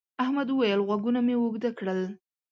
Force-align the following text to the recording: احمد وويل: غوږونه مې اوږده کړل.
احمد 0.23 0.47
وويل: 0.51 0.79
غوږونه 0.87 1.19
مې 1.25 1.35
اوږده 1.41 1.69
کړل. 1.77 1.99